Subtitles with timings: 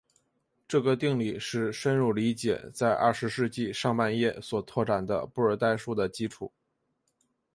[0.67, 6.51] 这个定理是深入理解在二十世纪上半叶所拓展的布尔代数的基础。